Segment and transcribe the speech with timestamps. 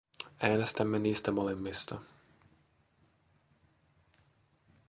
[0.39, 1.99] Äänestämme niistä molemmista.